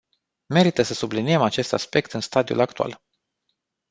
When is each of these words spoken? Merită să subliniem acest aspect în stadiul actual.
Merită 0.45 0.81
să 0.81 0.93
subliniem 0.93 1.41
acest 1.41 1.73
aspect 1.73 2.11
în 2.11 2.19
stadiul 2.19 2.59
actual. 2.59 3.01